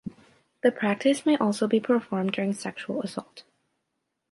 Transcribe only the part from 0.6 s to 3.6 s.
The practice may also be performed during sexual assault.